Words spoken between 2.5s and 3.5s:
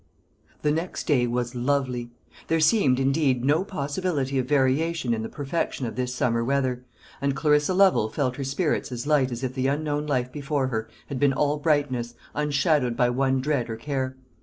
seemed, indeed,